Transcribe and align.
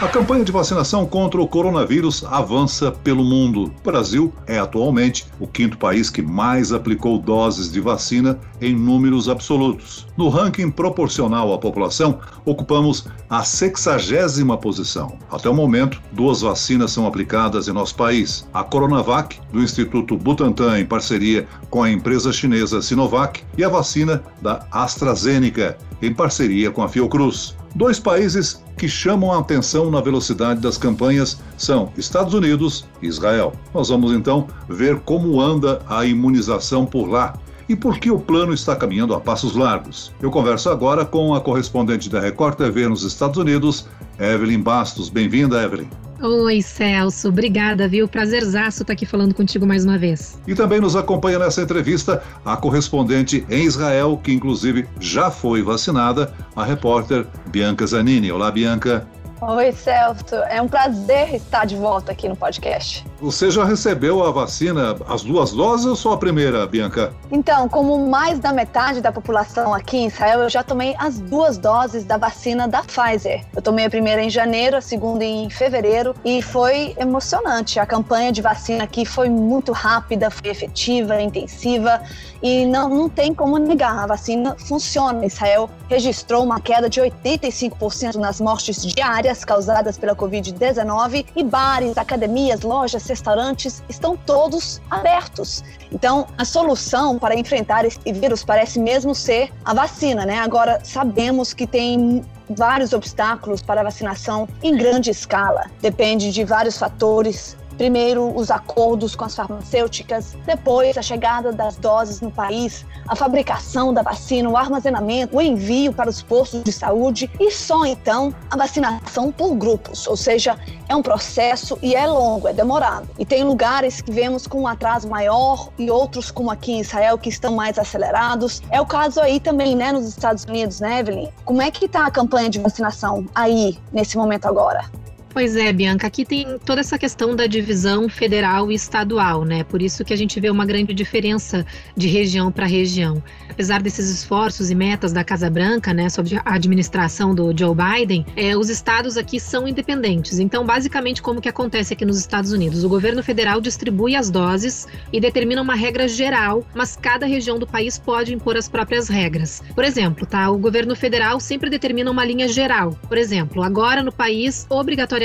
A 0.00 0.06
campanha 0.06 0.44
de 0.44 0.52
vacinação 0.52 1.04
contra 1.04 1.42
o 1.42 1.48
coronavírus 1.48 2.22
avança 2.22 2.92
pelo 2.92 3.24
mundo. 3.24 3.64
O 3.64 3.82
Brasil 3.82 4.32
é 4.46 4.56
atualmente 4.56 5.26
o 5.40 5.46
quinto 5.46 5.76
país 5.76 6.08
que 6.08 6.22
mais 6.22 6.72
aplicou 6.72 7.18
doses 7.18 7.72
de 7.72 7.80
vacina 7.80 8.38
em 8.60 8.76
números 8.76 9.28
absolutos. 9.28 10.06
No 10.16 10.28
ranking 10.28 10.70
proporcional 10.70 11.52
à 11.52 11.58
população, 11.58 12.20
ocupamos 12.44 13.08
a 13.28 13.42
sexagésima 13.42 14.56
posição. 14.56 15.18
Até 15.32 15.50
o 15.50 15.54
momento, 15.54 16.00
duas 16.12 16.42
vacinas 16.42 16.92
são 16.92 17.04
aplicadas 17.04 17.66
em 17.66 17.72
nosso 17.72 17.96
país: 17.96 18.46
a 18.54 18.62
Coronavac, 18.62 19.40
do 19.52 19.60
Instituto 19.60 20.16
Butantan, 20.16 20.78
em 20.78 20.86
parceria 20.86 21.44
com 21.70 21.82
a 21.82 21.90
empresa 21.90 22.32
chinesa 22.32 22.80
Sinovac, 22.80 23.42
e 23.56 23.64
a 23.64 23.68
vacina 23.68 24.22
da 24.40 24.64
AstraZeneca, 24.70 25.76
em 26.00 26.14
parceria 26.14 26.70
com 26.70 26.84
a 26.84 26.88
Fiocruz. 26.88 27.56
Dois 27.74 27.98
países 27.98 28.62
que 28.78 28.88
chamam 28.88 29.32
a 29.32 29.40
atenção 29.40 29.90
na 29.90 30.00
velocidade 30.00 30.60
das 30.60 30.78
campanhas 30.78 31.40
são 31.56 31.92
Estados 31.98 32.32
Unidos 32.32 32.86
e 33.02 33.08
Israel. 33.08 33.52
Nós 33.74 33.88
vamos 33.88 34.12
então 34.12 34.46
ver 34.68 35.00
como 35.00 35.40
anda 35.40 35.82
a 35.88 36.06
imunização 36.06 36.86
por 36.86 37.08
lá 37.08 37.34
e 37.68 37.74
por 37.74 37.98
que 37.98 38.10
o 38.10 38.18
plano 38.18 38.54
está 38.54 38.74
caminhando 38.76 39.14
a 39.14 39.20
passos 39.20 39.54
largos. 39.54 40.12
Eu 40.22 40.30
converso 40.30 40.70
agora 40.70 41.04
com 41.04 41.34
a 41.34 41.40
correspondente 41.40 42.08
da 42.08 42.20
Record 42.20 42.56
TV 42.56 42.88
nos 42.88 43.02
Estados 43.02 43.36
Unidos, 43.36 43.86
Evelyn 44.18 44.62
Bastos. 44.62 45.10
Bem-vinda, 45.10 45.62
Evelyn. 45.62 46.07
Oi, 46.20 46.60
Celso. 46.62 47.28
Obrigada, 47.28 47.86
viu? 47.86 48.08
Prazerzaço 48.08 48.82
estar 48.82 48.92
aqui 48.92 49.06
falando 49.06 49.32
contigo 49.34 49.64
mais 49.64 49.84
uma 49.84 49.96
vez. 49.96 50.40
E 50.48 50.54
também 50.54 50.80
nos 50.80 50.96
acompanha 50.96 51.38
nessa 51.38 51.62
entrevista 51.62 52.22
a 52.44 52.56
correspondente 52.56 53.46
em 53.48 53.64
Israel, 53.64 54.18
que 54.22 54.32
inclusive 54.32 54.88
já 54.98 55.30
foi 55.30 55.62
vacinada, 55.62 56.34
a 56.56 56.64
repórter 56.64 57.24
Bianca 57.46 57.86
Zanini. 57.86 58.32
Olá, 58.32 58.50
Bianca. 58.50 59.06
Oi, 59.40 59.70
Celso. 59.70 60.34
É 60.48 60.60
um 60.60 60.66
prazer 60.66 61.36
estar 61.36 61.64
de 61.64 61.76
volta 61.76 62.10
aqui 62.10 62.28
no 62.28 62.34
podcast. 62.34 63.06
Você 63.20 63.50
já 63.50 63.64
recebeu 63.64 64.22
a 64.22 64.30
vacina, 64.30 64.96
as 65.08 65.24
duas 65.24 65.50
doses 65.50 65.86
ou 65.86 65.96
só 65.96 66.12
a 66.12 66.16
primeira, 66.16 66.64
Bianca? 66.68 67.12
Então, 67.32 67.68
como 67.68 68.06
mais 68.06 68.38
da 68.38 68.52
metade 68.52 69.00
da 69.00 69.10
população 69.10 69.74
aqui 69.74 69.96
em 69.96 70.06
Israel, 70.06 70.42
eu 70.42 70.48
já 70.48 70.62
tomei 70.62 70.94
as 70.96 71.18
duas 71.18 71.58
doses 71.58 72.04
da 72.04 72.16
vacina 72.16 72.68
da 72.68 72.84
Pfizer. 72.84 73.44
Eu 73.56 73.60
tomei 73.60 73.86
a 73.86 73.90
primeira 73.90 74.22
em 74.22 74.30
janeiro, 74.30 74.76
a 74.76 74.80
segunda 74.80 75.24
em 75.24 75.50
fevereiro 75.50 76.14
e 76.24 76.40
foi 76.40 76.94
emocionante. 76.96 77.80
A 77.80 77.86
campanha 77.86 78.30
de 78.30 78.40
vacina 78.40 78.84
aqui 78.84 79.04
foi 79.04 79.28
muito 79.28 79.72
rápida, 79.72 80.30
foi 80.30 80.50
efetiva, 80.50 81.20
intensiva 81.20 82.00
e 82.40 82.64
não, 82.66 82.88
não 82.88 83.08
tem 83.08 83.34
como 83.34 83.58
negar. 83.58 83.98
A 83.98 84.06
vacina 84.06 84.54
funciona. 84.56 85.26
Israel 85.26 85.68
registrou 85.88 86.44
uma 86.44 86.60
queda 86.60 86.88
de 86.88 87.00
85% 87.00 88.14
nas 88.14 88.40
mortes 88.40 88.80
diárias 88.86 89.44
causadas 89.44 89.98
pela 89.98 90.14
Covid-19 90.14 91.26
e 91.34 91.42
bares, 91.42 91.98
academias, 91.98 92.60
lojas, 92.60 93.07
restaurantes 93.08 93.82
estão 93.88 94.16
todos 94.16 94.80
abertos. 94.90 95.64
Então, 95.90 96.26
a 96.36 96.44
solução 96.44 97.18
para 97.18 97.34
enfrentar 97.34 97.84
esse 97.84 97.98
vírus 98.12 98.44
parece 98.44 98.78
mesmo 98.78 99.14
ser 99.14 99.52
a 99.64 99.74
vacina, 99.74 100.24
né? 100.26 100.38
Agora, 100.38 100.80
sabemos 100.84 101.52
que 101.52 101.66
tem 101.66 102.24
vários 102.50 102.92
obstáculos 102.92 103.62
para 103.62 103.80
a 103.80 103.84
vacinação 103.84 104.48
em 104.62 104.76
grande 104.76 105.10
escala. 105.10 105.66
Depende 105.80 106.32
de 106.32 106.44
vários 106.44 106.78
fatores, 106.78 107.56
Primeiro, 107.78 108.36
os 108.36 108.50
acordos 108.50 109.14
com 109.14 109.24
as 109.24 109.36
farmacêuticas, 109.36 110.36
depois, 110.44 110.98
a 110.98 111.02
chegada 111.02 111.52
das 111.52 111.76
doses 111.76 112.20
no 112.20 112.28
país, 112.28 112.84
a 113.06 113.14
fabricação 113.14 113.94
da 113.94 114.02
vacina, 114.02 114.50
o 114.50 114.56
armazenamento, 114.56 115.36
o 115.36 115.40
envio 115.40 115.92
para 115.92 116.10
os 116.10 116.20
postos 116.20 116.64
de 116.64 116.72
saúde 116.72 117.30
e 117.38 117.52
só 117.52 117.86
então 117.86 118.34
a 118.50 118.56
vacinação 118.56 119.30
por 119.30 119.54
grupos, 119.54 120.08
ou 120.08 120.16
seja, 120.16 120.58
é 120.88 120.96
um 120.96 121.02
processo 121.02 121.78
e 121.80 121.94
é 121.94 122.04
longo, 122.04 122.48
é 122.48 122.52
demorado. 122.52 123.08
E 123.16 123.24
tem 123.24 123.44
lugares 123.44 124.00
que 124.00 124.10
vemos 124.10 124.48
com 124.48 124.62
um 124.62 124.66
atraso 124.66 125.08
maior 125.08 125.68
e 125.78 125.88
outros, 125.88 126.32
como 126.32 126.50
aqui 126.50 126.72
em 126.72 126.80
Israel, 126.80 127.16
que 127.16 127.28
estão 127.28 127.54
mais 127.54 127.78
acelerados. 127.78 128.60
É 128.70 128.80
o 128.80 128.86
caso 128.86 129.20
aí 129.20 129.38
também, 129.38 129.76
né, 129.76 129.92
nos 129.92 130.08
Estados 130.08 130.42
Unidos, 130.42 130.80
né, 130.80 130.98
Evelyn? 130.98 131.28
Como 131.44 131.62
é 131.62 131.70
que 131.70 131.84
está 131.84 132.06
a 132.06 132.10
campanha 132.10 132.50
de 132.50 132.58
vacinação 132.58 133.24
aí, 133.32 133.78
nesse 133.92 134.16
momento 134.16 134.46
agora? 134.46 134.84
Pois 135.30 135.56
é, 135.56 135.72
Bianca, 135.72 136.06
aqui 136.06 136.24
tem 136.24 136.58
toda 136.64 136.80
essa 136.80 136.98
questão 136.98 137.36
da 137.36 137.46
divisão 137.46 138.08
federal 138.08 138.72
e 138.72 138.74
estadual, 138.74 139.44
né? 139.44 139.62
Por 139.62 139.82
isso 139.82 140.04
que 140.04 140.12
a 140.12 140.16
gente 140.16 140.40
vê 140.40 140.48
uma 140.48 140.64
grande 140.64 140.94
diferença 140.94 141.66
de 141.94 142.08
região 142.08 142.50
para 142.50 142.66
região. 142.66 143.22
Apesar 143.48 143.82
desses 143.82 144.08
esforços 144.08 144.70
e 144.70 144.74
metas 144.74 145.12
da 145.12 145.22
Casa 145.22 145.50
Branca, 145.50 145.92
né, 145.92 146.08
sobre 146.08 146.36
a 146.36 146.54
administração 146.54 147.34
do 147.34 147.56
Joe 147.56 147.74
Biden, 147.74 148.24
é, 148.36 148.56
os 148.56 148.70
estados 148.70 149.16
aqui 149.16 149.38
são 149.38 149.68
independentes. 149.68 150.38
Então, 150.38 150.64
basicamente, 150.64 151.20
como 151.20 151.40
que 151.40 151.48
acontece 151.48 151.92
aqui 151.92 152.04
nos 152.04 152.18
Estados 152.18 152.52
Unidos? 152.52 152.82
O 152.82 152.88
governo 152.88 153.22
federal 153.22 153.60
distribui 153.60 154.16
as 154.16 154.30
doses 154.30 154.86
e 155.12 155.20
determina 155.20 155.60
uma 155.60 155.74
regra 155.74 156.08
geral, 156.08 156.64
mas 156.74 156.96
cada 156.96 157.26
região 157.26 157.58
do 157.58 157.66
país 157.66 157.98
pode 157.98 158.32
impor 158.32 158.56
as 158.56 158.68
próprias 158.68 159.08
regras. 159.08 159.62
Por 159.74 159.84
exemplo, 159.84 160.24
tá? 160.24 160.50
O 160.50 160.58
governo 160.58 160.96
federal 160.96 161.38
sempre 161.38 161.68
determina 161.68 162.10
uma 162.10 162.24
linha 162.24 162.48
geral. 162.48 162.98
Por 163.08 163.18
exemplo, 163.18 163.62
agora 163.62 164.02
no 164.02 164.12
país, 164.12 164.66
obrigatoriamente 164.70 165.17